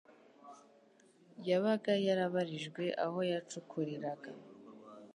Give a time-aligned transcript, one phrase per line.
[1.49, 4.29] yabaga yarabarijwe aho yacukuriraga;